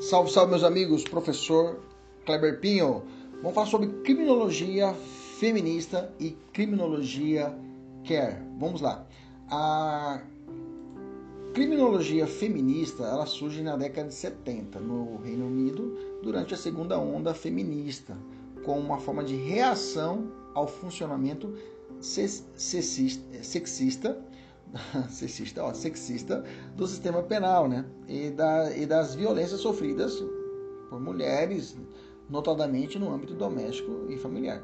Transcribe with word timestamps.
Salve, 0.00 0.30
salve, 0.30 0.50
meus 0.50 0.64
amigos, 0.64 1.04
professor 1.04 1.80
Kleber 2.26 2.58
Pinho. 2.58 3.04
Vamos 3.36 3.54
falar 3.54 3.66
sobre 3.66 3.86
criminologia 4.02 4.92
feminista 5.38 6.12
e 6.18 6.36
criminologia 6.52 7.56
care. 8.04 8.42
Vamos 8.58 8.80
lá. 8.80 9.06
A 9.48 10.20
criminologia 11.54 12.26
feminista, 12.26 13.04
ela 13.04 13.24
surge 13.24 13.62
na 13.62 13.76
década 13.76 14.08
de 14.08 14.14
70 14.14 14.80
no 14.80 15.18
Reino 15.18 15.46
Unido, 15.46 15.96
durante 16.22 16.54
a 16.54 16.56
segunda 16.56 16.98
onda 16.98 17.32
feminista, 17.32 18.16
como 18.64 18.80
uma 18.80 18.98
forma 18.98 19.22
de 19.22 19.36
reação 19.36 20.32
ao 20.54 20.66
funcionamento 20.66 21.54
sexista 22.00 24.18
sexista, 25.08 25.64
ó, 25.64 25.72
sexista 25.72 26.44
do 26.76 26.86
sistema 26.86 27.22
penal, 27.22 27.68
né? 27.68 27.84
E, 28.08 28.30
da, 28.30 28.76
e 28.76 28.86
das 28.86 29.14
violências 29.14 29.60
sofridas 29.60 30.22
por 30.90 31.00
mulheres, 31.00 31.76
notadamente 32.28 32.98
no 32.98 33.12
âmbito 33.12 33.34
doméstico 33.34 34.06
e 34.08 34.16
familiar. 34.16 34.62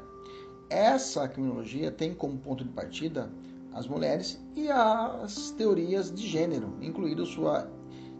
Essa 0.69 1.27
criminologia 1.27 1.91
tem 1.91 2.13
como 2.13 2.37
ponto 2.37 2.63
de 2.63 2.69
partida 2.71 3.29
as 3.73 3.87
mulheres 3.87 4.41
e 4.55 4.69
as 4.69 5.51
teorias 5.51 6.13
de 6.13 6.27
gênero, 6.27 6.75
incluindo 6.81 7.25
sua 7.25 7.69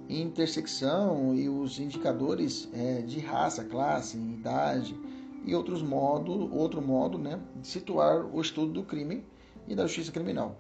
intersecção 0.09 1.35
e 1.35 1.47
os 1.47 1.79
indicadores 1.79 2.69
é, 2.73 3.01
de 3.01 3.19
raça, 3.19 3.63
classe, 3.63 4.17
idade 4.17 4.97
e 5.45 5.55
outros 5.55 5.81
modo, 5.81 6.53
outro 6.53 6.81
modo 6.81 7.17
né, 7.17 7.39
de 7.55 7.67
situar 7.67 8.25
o 8.25 8.41
estudo 8.41 8.73
do 8.73 8.83
crime 8.83 9.25
e 9.67 9.75
da 9.75 9.83
justiça 9.83 10.11
criminal. 10.11 10.57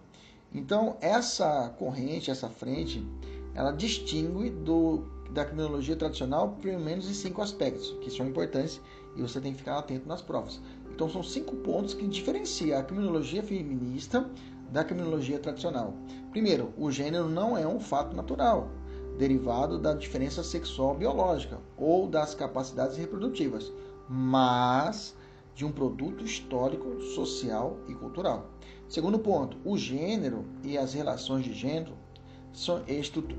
Então, 0.53 0.97
essa 0.99 1.69
corrente, 1.77 2.29
essa 2.29 2.49
frente, 2.49 3.05
ela 3.53 3.71
distingue 3.71 4.49
do, 4.49 5.03
da 5.31 5.45
criminologia 5.45 5.95
tradicional 5.95 6.57
pelo 6.61 6.79
menos 6.79 7.09
em 7.09 7.13
cinco 7.13 7.41
aspectos, 7.41 7.95
que 8.01 8.11
são 8.11 8.27
importantes 8.27 8.81
e 9.15 9.21
você 9.21 9.39
tem 9.39 9.53
que 9.53 9.59
ficar 9.59 9.77
atento 9.77 10.07
nas 10.07 10.21
provas. 10.21 10.59
Então, 10.93 11.09
são 11.09 11.23
cinco 11.23 11.55
pontos 11.57 11.93
que 11.93 12.07
diferenciam 12.07 12.77
a 12.77 12.83
criminologia 12.83 13.41
feminista 13.41 14.29
da 14.71 14.83
criminologia 14.83 15.39
tradicional. 15.39 15.93
Primeiro, 16.31 16.73
o 16.77 16.91
gênero 16.91 17.29
não 17.29 17.57
é 17.57 17.67
um 17.67 17.79
fato 17.79 18.15
natural, 18.15 18.69
derivado 19.17 19.77
da 19.77 19.93
diferença 19.93 20.43
sexual 20.43 20.95
biológica 20.95 21.59
ou 21.77 22.07
das 22.07 22.33
capacidades 22.33 22.97
reprodutivas, 22.97 23.71
mas 24.09 25.15
de 25.53 25.65
um 25.65 25.71
produto 25.71 26.23
histórico, 26.23 27.01
social 27.01 27.77
e 27.87 27.93
cultural. 27.93 28.49
Segundo 28.91 29.17
ponto, 29.17 29.55
o 29.63 29.77
gênero 29.77 30.43
e 30.65 30.77
as 30.77 30.93
relações 30.93 31.45
de 31.45 31.53
gênero 31.53 31.93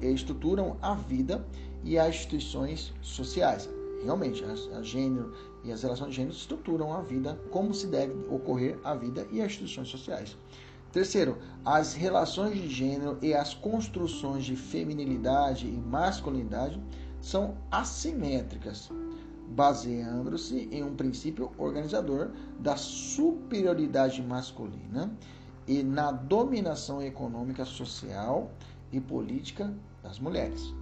estruturam 0.01 0.79
a 0.81 0.95
vida 0.95 1.47
e 1.85 1.99
as 1.99 2.15
instituições 2.15 2.91
sociais. 3.03 3.69
Realmente, 4.03 4.43
a, 4.43 4.83
gênero 4.83 5.35
e 5.63 5.71
as 5.71 5.83
relações 5.83 6.09
de 6.09 6.17
gênero 6.17 6.35
estruturam 6.35 6.95
a 6.95 7.03
vida, 7.03 7.39
como 7.51 7.75
se 7.75 7.87
deve 7.87 8.15
ocorrer 8.35 8.79
a 8.83 8.95
vida 8.95 9.27
e 9.31 9.43
as 9.43 9.49
instituições 9.49 9.89
sociais. 9.89 10.39
Terceiro, 10.91 11.37
as 11.67 11.93
relações 11.93 12.55
de 12.55 12.71
gênero 12.71 13.19
e 13.21 13.35
as 13.35 13.53
construções 13.53 14.47
de 14.47 14.57
feminilidade 14.57 15.67
e 15.67 15.77
masculinidade 15.77 16.81
são 17.21 17.59
assimétricas 17.71 18.89
baseando-se 19.53 20.69
em 20.73 20.83
um 20.83 20.95
princípio 20.95 21.51
organizador 21.59 22.31
da 22.59 22.77
superioridade 22.77 24.23
masculina 24.23 25.15
e 25.67 25.83
na 25.83 26.11
dominação 26.11 27.03
econômica, 27.03 27.65
social 27.65 28.51
e 28.91 29.01
política 29.01 29.73
das 30.03 30.19
mulheres. 30.19 30.75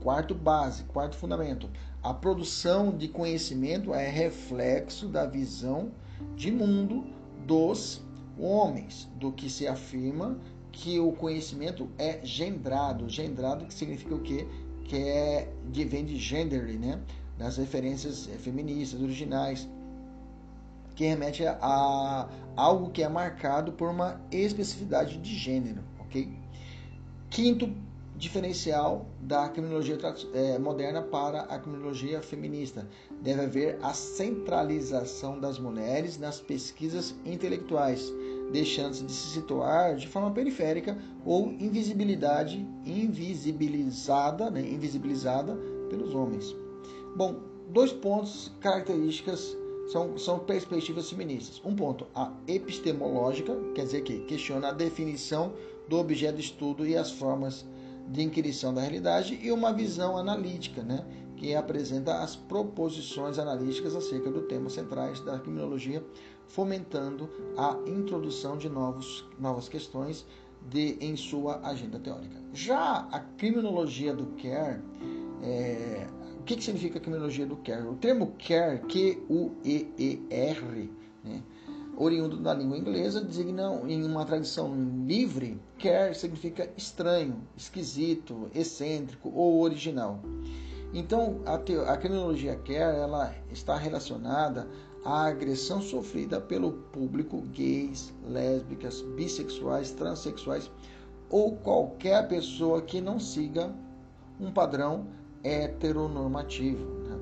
Quarto 0.00 0.34
base, 0.34 0.84
quarto 0.84 1.16
fundamento, 1.16 1.70
a 2.02 2.12
produção 2.12 2.96
de 2.96 3.08
conhecimento 3.08 3.94
é 3.94 4.08
reflexo 4.08 5.08
da 5.08 5.26
visão 5.26 5.92
de 6.36 6.50
mundo 6.50 7.04
dos 7.46 8.02
homens, 8.38 9.08
do 9.16 9.32
que 9.32 9.48
se 9.48 9.66
afirma 9.66 10.36
que 10.72 10.98
o 10.98 11.12
conhecimento 11.12 11.88
é 11.98 12.20
gendrado, 12.24 13.08
gendrado 13.08 13.66
que 13.66 13.74
significa 13.74 14.14
o 14.14 14.20
quê? 14.20 14.46
Que 14.84 14.96
é 14.96 15.54
de 15.70 15.84
vem 15.84 16.04
de 16.04 16.16
gender, 16.16 16.78
né? 16.78 17.00
nas 17.38 17.56
referências 17.56 18.28
eh, 18.28 18.38
feministas 18.38 19.00
originais, 19.00 19.68
que 20.94 21.04
remete 21.04 21.44
a 21.46 22.28
algo 22.56 22.90
que 22.90 23.02
é 23.02 23.08
marcado 23.08 23.72
por 23.72 23.88
uma 23.88 24.20
especificidade 24.30 25.18
de 25.18 25.34
gênero, 25.34 25.82
ok? 26.00 26.28
Quinto 27.30 27.72
diferencial 28.22 29.06
da 29.20 29.48
criminologia 29.48 29.98
é, 30.34 30.58
moderna 30.58 31.02
para 31.02 31.40
a 31.42 31.58
criminologia 31.58 32.22
feminista 32.22 32.86
deve 33.20 33.40
haver 33.42 33.78
a 33.82 33.92
centralização 33.92 35.40
das 35.40 35.58
mulheres 35.58 36.18
nas 36.18 36.40
pesquisas 36.40 37.14
intelectuais, 37.24 38.12
deixando-se 38.52 39.04
de 39.04 39.12
se 39.12 39.32
situar 39.32 39.96
de 39.96 40.06
forma 40.06 40.30
periférica 40.30 40.96
ou 41.24 41.48
invisibilidade 41.50 42.64
invisibilizada, 42.84 44.50
né, 44.50 44.60
invisibilizada 44.60 45.58
pelos 45.90 46.14
homens. 46.14 46.54
Bom, 47.16 47.40
dois 47.70 47.92
pontos 47.92 48.52
características 48.60 49.56
são, 49.86 50.16
são 50.16 50.38
perspectivas 50.38 51.10
feministas. 51.10 51.60
Um 51.64 51.74
ponto, 51.74 52.06
a 52.14 52.32
epistemológica, 52.46 53.54
quer 53.74 53.84
dizer 53.84 54.02
que 54.02 54.20
questiona 54.20 54.68
a 54.68 54.72
definição 54.72 55.52
do 55.88 55.98
objeto 55.98 56.36
de 56.36 56.42
estudo 56.42 56.86
e 56.86 56.96
as 56.96 57.10
formas 57.10 57.64
de 58.08 58.22
inquirição 58.22 58.74
da 58.74 58.80
realidade, 58.80 59.38
e 59.42 59.50
uma 59.50 59.72
visão 59.72 60.16
analítica, 60.16 60.82
né, 60.82 61.04
que 61.36 61.54
apresenta 61.54 62.22
as 62.22 62.36
proposições 62.36 63.38
analíticas 63.38 63.96
acerca 63.96 64.30
do 64.30 64.42
tema 64.42 64.70
centrais 64.70 65.20
da 65.20 65.38
criminologia, 65.38 66.04
fomentando 66.46 67.28
a 67.56 67.78
introdução 67.86 68.56
de 68.56 68.68
novos, 68.68 69.24
novas 69.38 69.68
questões 69.68 70.26
de, 70.68 70.96
em 71.00 71.16
sua 71.16 71.60
agenda 71.66 71.98
teórica. 71.98 72.36
Já 72.52 73.08
a 73.10 73.20
criminologia 73.20 74.14
do 74.14 74.26
Kerr 74.36 74.80
é, 75.42 76.06
o 76.42 76.44
que, 76.44 76.56
que 76.56 76.64
significa 76.64 76.98
a 76.98 77.00
criminologia 77.00 77.46
do 77.46 77.56
care? 77.58 77.86
O 77.86 77.94
termo 77.94 78.34
care, 78.36 78.80
Q-U-E-E-R, 78.88 80.90
né, 81.22 81.40
oriundo 81.96 82.36
da 82.36 82.52
língua 82.52 82.76
inglesa, 82.76 83.22
designa 83.22 83.80
em 83.86 84.04
uma 84.04 84.24
tradição 84.24 84.74
livre, 85.06 85.60
care 85.78 86.12
significa 86.16 86.68
estranho, 86.76 87.36
esquisito, 87.56 88.50
excêntrico 88.52 89.30
ou 89.32 89.62
original. 89.62 90.20
Então, 90.92 91.40
a, 91.46 91.54
a 91.54 91.96
criminologia 91.96 92.56
care 92.56 92.98
ela 92.98 93.32
está 93.52 93.76
relacionada 93.76 94.68
à 95.04 95.26
agressão 95.26 95.80
sofrida 95.80 96.40
pelo 96.40 96.72
público 96.92 97.40
gays, 97.52 98.12
lésbicas, 98.26 99.00
bissexuais, 99.14 99.92
transexuais 99.92 100.68
ou 101.30 101.54
qualquer 101.58 102.26
pessoa 102.26 102.82
que 102.82 103.00
não 103.00 103.20
siga 103.20 103.72
um 104.40 104.50
padrão 104.50 105.06
heteronormativo. 105.42 106.84
Né? 107.04 107.18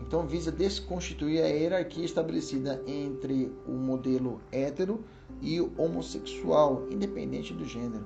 Então, 0.00 0.26
visa 0.26 0.50
desconstituir 0.50 1.42
a 1.42 1.48
hierarquia 1.48 2.04
estabelecida 2.04 2.82
entre 2.86 3.52
o 3.66 3.72
modelo 3.72 4.40
hétero 4.50 5.04
e 5.40 5.60
o 5.60 5.72
homossexual, 5.78 6.86
independente 6.90 7.52
do 7.52 7.64
gênero. 7.64 8.04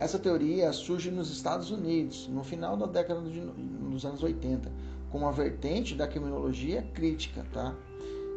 Essa 0.00 0.18
teoria 0.18 0.72
surge 0.72 1.10
nos 1.10 1.30
Estados 1.30 1.70
Unidos, 1.70 2.28
no 2.28 2.44
final 2.44 2.76
da 2.76 2.86
década 2.86 3.20
dos 3.20 4.04
anos 4.04 4.22
80, 4.22 4.70
como 5.10 5.24
uma 5.24 5.32
vertente 5.32 5.94
da 5.94 6.06
criminologia 6.06 6.82
crítica, 6.94 7.44
tá? 7.52 7.74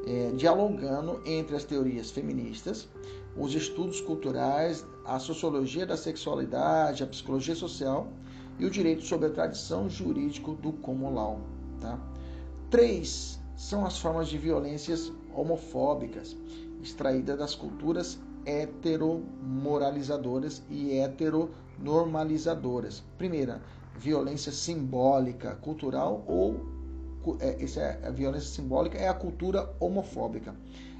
É, 0.08 0.32
dialogando 0.36 1.22
entre 1.26 1.56
as 1.56 1.64
teorias 1.64 2.10
feministas, 2.10 2.90
os 3.38 3.54
estudos 3.54 4.02
culturais, 4.02 4.84
a 5.06 5.20
sociologia 5.20 5.86
da 5.86 5.96
sexualidade, 5.96 7.04
a 7.04 7.08
psicologia 7.08 7.56
social 7.56 8.12
e 8.60 8.66
o 8.66 8.70
direito 8.70 9.04
sobre 9.04 9.28
a 9.28 9.32
tradição 9.32 9.90
jurídico 9.90 10.54
do 10.54 10.74
common 10.74 11.14
law. 11.14 11.40
Tá? 11.80 11.98
Três 12.70 13.40
são 13.56 13.86
as 13.86 13.98
formas 14.00 14.28
de 14.28 14.38
violências 14.38 15.14
homofóbicas 15.34 16.36
extraídas 16.82 17.38
das 17.38 17.56
culturas 17.56 18.20
heteromoralizadoras 18.46 20.62
e 20.70 20.98
heteronormalizadoras. 20.98 23.02
Primeira, 23.18 23.62
violência 23.98 24.52
simbólica, 24.52 25.56
cultural 25.56 26.26
ou 26.28 26.82
é, 27.40 27.64
essa 27.64 27.82
é 27.82 28.08
a 28.08 28.10
violência 28.10 28.50
simbólica 28.50 28.98
é 28.98 29.08
a 29.08 29.14
cultura 29.14 29.72
homofóbica. 29.80 30.56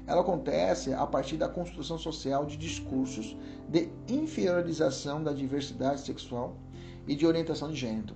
Ela 0.06 0.20
acontece 0.20 0.92
a 0.92 1.06
partir 1.06 1.36
da 1.36 1.48
construção 1.48 1.98
social 1.98 2.44
de 2.44 2.56
discursos 2.56 3.36
de 3.68 3.88
inferiorização 4.08 5.22
da 5.22 5.32
diversidade 5.32 6.00
sexual 6.00 6.56
e 7.06 7.14
de 7.14 7.26
orientação 7.26 7.70
de 7.70 7.76
gênero. 7.76 8.14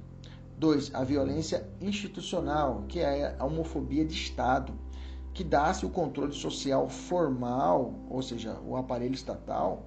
2. 0.58 0.94
A 0.94 1.04
violência 1.04 1.68
institucional, 1.80 2.84
que 2.88 2.98
é 3.00 3.36
a 3.38 3.44
homofobia 3.44 4.04
de 4.04 4.14
Estado, 4.14 4.72
que 5.34 5.44
dá-se 5.44 5.84
o 5.84 5.90
controle 5.90 6.32
social 6.32 6.88
formal, 6.88 7.94
ou 8.08 8.22
seja, 8.22 8.58
o 8.66 8.74
aparelho 8.74 9.14
estatal, 9.14 9.84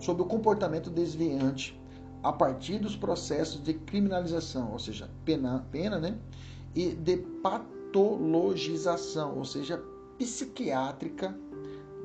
sobre 0.00 0.22
o 0.22 0.26
comportamento 0.26 0.90
desviante 0.90 1.80
a 2.20 2.32
partir 2.32 2.80
dos 2.80 2.96
processos 2.96 3.62
de 3.62 3.74
criminalização, 3.74 4.72
ou 4.72 4.78
seja, 4.80 5.08
pena, 5.24 5.64
pena 5.70 6.00
né? 6.00 6.18
e 6.74 6.94
de 6.94 7.18
patologização, 7.42 9.38
ou 9.38 9.44
seja, 9.44 9.80
psiquiátrica 10.18 11.32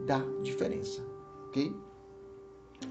da 0.06 0.20
diferença, 0.44 1.02
ok? 1.48 1.76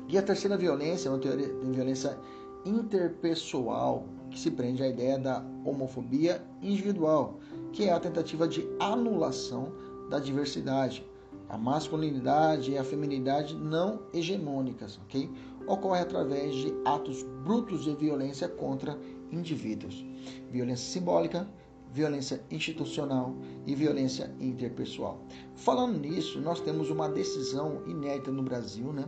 E 0.08 0.18
a 0.18 0.22
terceira 0.22 0.56
violência 0.56 1.08
é 1.08 1.12
uma 1.12 1.18
teoria 1.18 1.46
de 1.46 1.70
violência 1.70 2.18
interpessoal 2.64 4.06
que 4.30 4.38
se 4.38 4.50
prende 4.50 4.82
à 4.82 4.88
ideia 4.88 5.18
da 5.18 5.44
homofobia 5.64 6.42
individual, 6.62 7.38
que 7.72 7.84
é 7.84 7.92
a 7.92 8.00
tentativa 8.00 8.48
de 8.48 8.66
anulação 8.80 9.72
da 10.08 10.18
diversidade, 10.18 11.06
a 11.48 11.58
masculinidade 11.58 12.72
e 12.72 12.78
a 12.78 12.84
feminilidade 12.84 13.54
não 13.54 14.02
hegemônicas, 14.12 14.98
ok? 15.04 15.30
Ocorre 15.66 16.00
através 16.00 16.54
de 16.54 16.72
atos 16.84 17.22
brutos 17.44 17.84
de 17.84 17.94
violência 17.94 18.48
contra 18.48 18.98
indivíduos. 19.30 20.04
Violência 20.50 20.92
simbólica, 20.92 21.46
violência 21.92 22.42
institucional 22.50 23.36
e 23.66 23.74
violência 23.74 24.34
interpessoal. 24.40 25.20
Falando 25.54 25.98
nisso, 25.98 26.40
nós 26.40 26.60
temos 26.60 26.90
uma 26.90 27.08
decisão 27.08 27.82
inédita 27.86 28.30
no 28.30 28.42
Brasil, 28.42 28.92
né? 28.92 29.04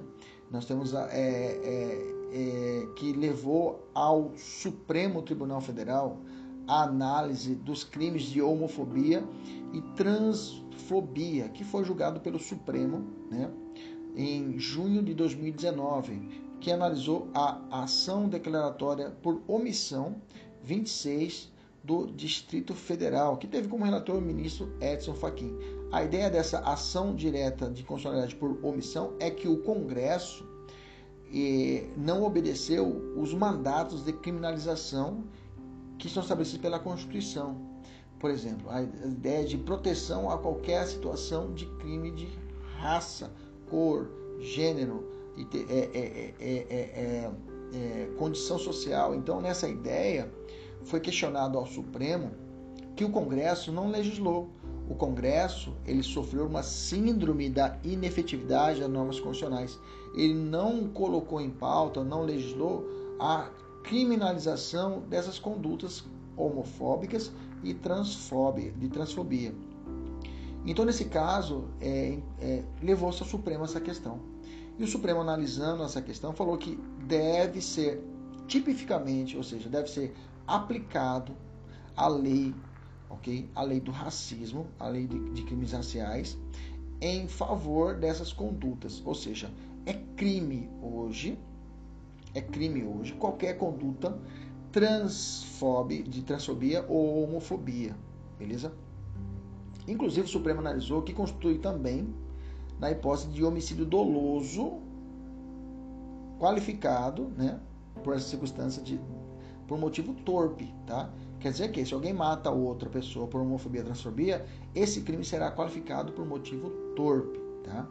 Nós 0.54 0.66
temos 0.66 0.94
a, 0.94 1.08
é, 1.10 1.18
é, 1.18 2.14
é, 2.32 2.86
que 2.94 3.12
levou 3.12 3.88
ao 3.92 4.30
Supremo 4.36 5.20
Tribunal 5.20 5.60
Federal 5.60 6.16
a 6.68 6.84
análise 6.84 7.56
dos 7.56 7.82
crimes 7.82 8.22
de 8.22 8.40
homofobia 8.40 9.24
e 9.72 9.80
transfobia, 9.96 11.48
que 11.48 11.64
foi 11.64 11.84
julgado 11.84 12.20
pelo 12.20 12.38
Supremo, 12.38 13.04
né? 13.28 13.50
Em 14.14 14.56
junho 14.56 15.02
de 15.02 15.12
2019, 15.12 16.44
que 16.60 16.70
analisou 16.70 17.26
a 17.34 17.82
ação 17.82 18.28
declaratória 18.28 19.10
por 19.10 19.42
omissão 19.48 20.22
26 20.62 21.52
do 21.82 22.06
Distrito 22.06 22.74
Federal, 22.74 23.38
que 23.38 23.48
teve 23.48 23.66
como 23.66 23.84
relator 23.84 24.16
o 24.16 24.20
ministro 24.20 24.72
Edson 24.80 25.14
Fachin. 25.14 25.52
A 25.94 26.02
ideia 26.02 26.28
dessa 26.28 26.58
ação 26.58 27.14
direta 27.14 27.70
de 27.70 27.84
constitucionalidade 27.84 28.34
por 28.34 28.58
omissão 28.64 29.14
é 29.20 29.30
que 29.30 29.46
o 29.46 29.58
Congresso 29.58 30.44
eh, 31.32 31.86
não 31.96 32.24
obedeceu 32.24 33.14
os 33.16 33.32
mandatos 33.32 34.04
de 34.04 34.12
criminalização 34.12 35.22
que 35.96 36.08
são 36.08 36.20
estabelecidos 36.20 36.62
pela 36.62 36.80
Constituição. 36.80 37.56
Por 38.18 38.28
exemplo, 38.32 38.68
a 38.70 38.82
ideia 38.82 39.44
de 39.44 39.56
proteção 39.56 40.28
a 40.28 40.36
qualquer 40.36 40.84
situação 40.88 41.54
de 41.54 41.64
crime 41.76 42.10
de 42.10 42.28
raça, 42.78 43.30
cor, 43.70 44.10
gênero, 44.40 45.08
é, 45.70 46.34
é, 46.40 47.30
é, 47.72 48.10
condição 48.18 48.58
social. 48.58 49.14
Então, 49.14 49.40
nessa 49.40 49.68
ideia, 49.68 50.28
foi 50.82 50.98
questionado 50.98 51.56
ao 51.56 51.66
Supremo 51.66 52.32
que 52.96 53.04
o 53.04 53.10
Congresso 53.10 53.70
não 53.70 53.92
legislou. 53.92 54.50
O 54.88 54.94
Congresso 54.94 55.74
ele 55.86 56.02
sofreu 56.02 56.46
uma 56.46 56.62
síndrome 56.62 57.48
da 57.48 57.78
inefetividade 57.82 58.80
das 58.80 58.90
normas 58.90 59.18
constitucionais. 59.18 59.78
Ele 60.14 60.34
não 60.34 60.88
colocou 60.88 61.40
em 61.40 61.50
pauta, 61.50 62.04
não 62.04 62.22
legislou 62.22 62.86
a 63.18 63.48
criminalização 63.82 65.00
dessas 65.08 65.38
condutas 65.38 66.04
homofóbicas 66.36 67.32
e 67.62 67.72
transfóbia, 67.72 68.72
de 68.72 68.88
transfobia. 68.88 69.54
Então, 70.66 70.84
nesse 70.84 71.06
caso, 71.06 71.64
é, 71.80 72.18
é, 72.40 72.64
levou-se 72.82 73.22
ao 73.22 73.28
Supremo 73.28 73.64
essa 73.64 73.80
questão. 73.80 74.18
E 74.78 74.82
o 74.82 74.86
Supremo, 74.86 75.20
analisando 75.20 75.82
essa 75.82 76.00
questão, 76.00 76.32
falou 76.32 76.56
que 76.56 76.78
deve 77.06 77.60
ser 77.60 78.02
tipificamente, 78.46 79.36
ou 79.36 79.42
seja, 79.42 79.68
deve 79.68 79.88
ser 79.88 80.14
aplicado 80.46 81.32
a 81.96 82.08
lei, 82.08 82.54
ok? 83.08 83.48
A 83.54 83.62
lei 83.62 83.80
do 83.80 83.90
racismo, 83.90 84.66
a 84.78 84.88
lei 84.88 85.06
de, 85.06 85.30
de 85.30 85.42
crimes 85.42 85.72
raciais, 85.72 86.38
em 87.00 87.28
favor 87.28 87.94
dessas 87.96 88.32
condutas. 88.32 89.02
Ou 89.04 89.14
seja, 89.14 89.50
é 89.86 89.94
crime 90.16 90.68
hoje, 90.82 91.38
é 92.34 92.40
crime 92.40 92.84
hoje 92.84 93.12
qualquer 93.12 93.56
conduta 93.58 94.18
transfobe, 94.72 96.02
de 96.02 96.22
transfobia 96.22 96.84
ou 96.88 97.22
homofobia, 97.22 97.96
beleza? 98.36 98.72
Inclusive 99.86 100.26
o 100.26 100.28
Supremo 100.28 100.60
analisou 100.60 101.02
que 101.02 101.12
constitui 101.12 101.58
também 101.58 102.12
na 102.80 102.90
hipótese 102.90 103.28
de 103.28 103.44
homicídio 103.44 103.84
doloso 103.84 104.80
qualificado, 106.40 107.28
né, 107.36 107.60
por 108.02 108.14
essa 108.14 108.28
circunstância 108.28 108.82
de 108.82 109.00
por 109.68 109.78
motivo 109.78 110.12
torpe, 110.12 110.74
tá? 110.86 111.10
Quer 111.44 111.50
dizer 111.50 111.72
que 111.72 111.84
se 111.84 111.92
alguém 111.92 112.14
mata 112.14 112.50
outra 112.50 112.88
pessoa 112.88 113.26
por 113.26 113.38
homofobia 113.38 113.82
ou 113.82 113.84
transfobia, 113.84 114.46
esse 114.74 115.02
crime 115.02 115.22
será 115.22 115.52
qualificado 115.52 116.10
por 116.10 116.24
motivo 116.24 116.70
torpe, 116.96 117.38
tá? 117.62 117.86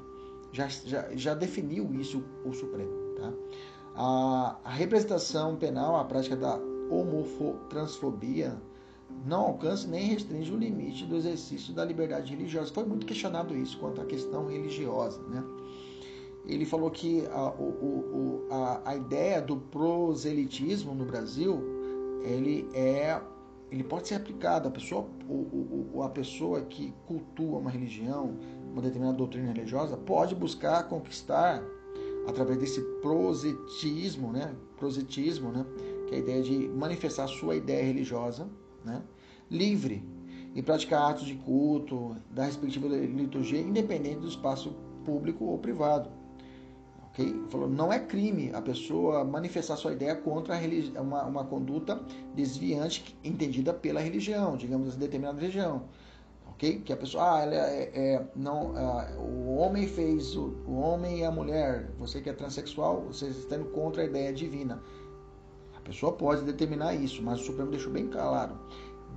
Já, 0.51 0.67
já, 0.67 1.15
já 1.15 1.35
definiu 1.35 1.93
isso 1.93 2.23
o 2.43 2.51
Supremo, 2.51 2.89
tá? 3.15 3.31
A, 3.95 4.57
a 4.63 4.71
representação 4.71 5.55
penal, 5.55 5.95
a 5.97 6.03
prática 6.03 6.35
da 6.35 6.59
homotransfobia 6.89 8.59
não 9.23 9.41
alcança 9.41 9.87
nem 9.87 10.07
restringe 10.07 10.51
o 10.51 10.57
limite 10.57 11.05
do 11.05 11.15
exercício 11.15 11.75
da 11.75 11.85
liberdade 11.85 12.31
religiosa. 12.35 12.73
Foi 12.73 12.85
muito 12.85 13.05
questionado 13.05 13.55
isso 13.55 13.77
quanto 13.77 14.01
à 14.01 14.05
questão 14.05 14.47
religiosa, 14.47 15.21
né? 15.27 15.43
Ele 16.43 16.65
falou 16.65 16.89
que 16.89 17.23
a, 17.27 17.51
o, 17.51 17.67
o, 17.69 18.47
a, 18.49 18.81
a 18.83 18.95
ideia 18.95 19.39
do 19.39 19.57
proselitismo 19.57 20.95
no 20.95 21.05
Brasil, 21.05 21.61
ele 22.23 22.67
é 22.73 23.21
ele 23.73 23.83
pode 23.83 24.07
ser 24.07 24.15
aplicado. 24.15 24.67
A 24.67 24.71
pessoa, 24.71 25.09
a 26.03 26.09
pessoa 26.09 26.61
que 26.61 26.93
cultua 27.07 27.57
uma 27.57 27.71
religião, 27.71 28.37
uma 28.71 28.81
determinada 28.81 29.17
doutrina 29.17 29.51
religiosa, 29.51 29.97
pode 29.97 30.35
buscar 30.35 30.87
conquistar 30.87 31.63
através 32.27 32.59
desse 32.59 32.81
prosetismo, 33.01 34.31
né? 34.31 34.55
Prosetismo, 34.77 35.51
né? 35.51 35.65
Que 36.07 36.15
é 36.15 36.17
a 36.17 36.21
ideia 36.21 36.43
de 36.43 36.67
manifestar 36.69 37.27
sua 37.27 37.55
ideia 37.55 37.83
religiosa 37.83 38.47
né? 38.85 39.01
livre 39.49 40.03
e 40.53 40.61
praticar 40.61 41.09
atos 41.09 41.25
de 41.25 41.33
culto 41.33 42.15
da 42.29 42.45
respectiva 42.45 42.87
liturgia, 42.87 43.59
independente 43.59 44.19
do 44.19 44.27
espaço 44.27 44.75
público 45.03 45.45
ou 45.45 45.57
privado. 45.57 46.11
Falou, 47.49 47.69
não 47.69 47.93
é 47.93 47.99
crime 47.99 48.51
a 48.53 48.61
pessoa 48.61 49.23
manifestar 49.23 49.77
sua 49.77 49.93
ideia 49.93 50.15
contra 50.15 50.55
uma, 50.99 51.25
uma 51.25 51.45
conduta 51.45 52.01
desviante 52.33 53.15
entendida 53.23 53.71
pela 53.73 53.99
religião, 53.99 54.57
digamos 54.57 54.89
assim, 54.89 54.99
determinada 54.99 55.39
religião. 55.39 55.83
Okay? 56.53 56.79
Que 56.79 56.91
a 56.91 56.97
pessoa, 56.97 57.37
ah, 57.37 57.41
ela 57.41 57.55
é, 57.55 57.91
é 57.93 58.27
não, 58.35 58.75
ah, 58.75 59.15
o 59.19 59.57
homem 59.57 59.87
fez, 59.87 60.35
o, 60.35 60.55
o 60.67 60.75
homem 60.75 61.19
e 61.19 61.23
a 61.23 61.31
mulher, 61.31 61.91
você 61.99 62.19
que 62.19 62.29
é 62.29 62.33
transexual, 62.33 63.01
você 63.01 63.27
está 63.27 63.57
indo 63.57 63.65
contra 63.65 64.01
a 64.01 64.05
ideia 64.05 64.33
divina 64.33 64.81
pessoa 65.83 66.13
pode 66.13 66.43
determinar 66.43 66.95
isso, 66.95 67.21
mas 67.21 67.39
o 67.41 67.43
Supremo 67.43 67.69
deixou 67.69 67.91
bem 67.91 68.07
claro, 68.07 68.57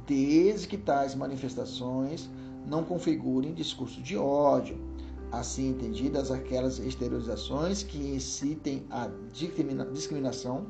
desde 0.07 0.69
que 0.69 0.76
tais 0.76 1.15
manifestações 1.15 2.29
não 2.67 2.85
configurem 2.85 3.55
discurso 3.55 4.03
de 4.03 4.17
ódio, 4.17 4.76
assim 5.38 5.69
entendidas 5.69 6.31
aquelas 6.31 6.78
exteriorizações 6.78 7.83
que 7.83 7.99
incitem 7.99 8.85
a 8.90 9.09
discriminação, 9.93 10.66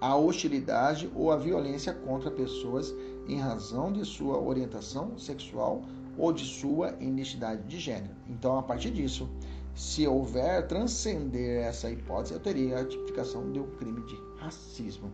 a 0.00 0.16
hostilidade 0.16 1.10
ou 1.14 1.30
a 1.30 1.36
violência 1.36 1.92
contra 1.92 2.30
pessoas 2.30 2.94
em 3.28 3.38
razão 3.38 3.92
de 3.92 4.04
sua 4.04 4.38
orientação 4.38 5.18
sexual 5.18 5.82
ou 6.18 6.32
de 6.32 6.44
sua 6.44 6.94
identidade 7.00 7.62
de 7.64 7.78
gênero. 7.78 8.14
Então, 8.28 8.58
a 8.58 8.62
partir 8.62 8.90
disso, 8.90 9.28
se 9.74 10.06
houver 10.06 10.66
transcender 10.66 11.62
essa 11.62 11.90
hipótese, 11.90 12.34
eu 12.34 12.40
teria 12.40 12.78
a 12.78 12.84
tipificação 12.84 13.52
de 13.52 13.60
um 13.60 13.70
crime 13.76 14.00
de 14.06 14.18
racismo. 14.38 15.12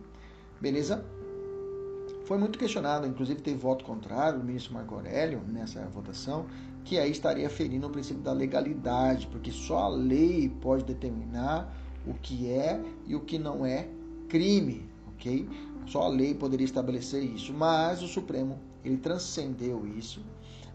Beleza? 0.61 1.03
Foi 2.25 2.37
muito 2.37 2.57
questionado, 2.57 3.05
inclusive 3.05 3.41
teve 3.41 3.57
voto 3.57 3.83
contrário 3.83 4.39
do 4.39 4.45
ministro 4.45 4.73
Marco 4.73 4.95
Aurélio 4.95 5.41
nessa 5.45 5.85
votação, 5.87 6.45
que 6.85 6.97
aí 6.97 7.11
estaria 7.11 7.49
ferindo 7.49 7.87
o 7.87 7.89
princípio 7.89 8.23
da 8.23 8.31
legalidade, 8.31 9.27
porque 9.27 9.51
só 9.51 9.79
a 9.79 9.89
lei 9.89 10.49
pode 10.61 10.85
determinar 10.85 11.75
o 12.07 12.13
que 12.13 12.49
é 12.49 12.81
e 13.05 13.13
o 13.13 13.19
que 13.19 13.37
não 13.37 13.65
é 13.65 13.89
crime, 14.29 14.89
ok? 15.07 15.49
Só 15.85 16.03
a 16.03 16.07
lei 16.07 16.33
poderia 16.33 16.65
estabelecer 16.65 17.21
isso, 17.23 17.53
mas 17.53 18.01
o 18.01 18.07
Supremo 18.07 18.57
ele 18.85 18.97
transcendeu 18.97 19.85
isso, 19.85 20.21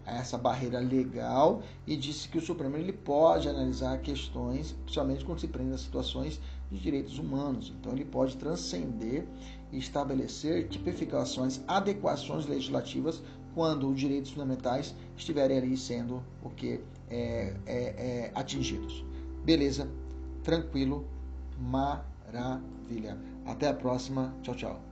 essa 0.04 0.36
barreira 0.38 0.78
legal 0.78 1.62
e 1.86 1.96
disse 1.96 2.28
que 2.28 2.38
o 2.38 2.42
Supremo 2.42 2.76
ele 2.76 2.92
pode 2.92 3.48
analisar 3.48 3.98
questões, 4.00 4.72
principalmente 4.84 5.24
quando 5.24 5.40
se 5.40 5.48
prende 5.48 5.72
a 5.72 5.78
situações 5.78 6.40
de 6.70 6.78
direitos 6.78 7.18
humanos. 7.18 7.72
Então 7.78 7.92
ele 7.92 8.04
pode 8.04 8.36
transcender 8.36 9.26
e 9.72 9.78
estabelecer 9.78 10.68
tipificações, 10.68 11.60
adequações 11.66 12.46
legislativas 12.46 13.22
quando 13.54 13.88
os 13.90 13.98
direitos 13.98 14.30
fundamentais 14.30 14.94
estiverem 15.16 15.58
ali 15.58 15.76
sendo 15.76 16.22
o 16.42 16.50
que 16.50 16.80
é, 17.10 17.54
é, 17.66 17.74
é, 17.76 18.32
atingidos. 18.34 19.04
Beleza? 19.44 19.90
Tranquilo? 20.42 21.04
Maravilha. 21.58 23.18
Até 23.46 23.68
a 23.68 23.74
próxima. 23.74 24.34
Tchau, 24.42 24.54
tchau. 24.54 24.87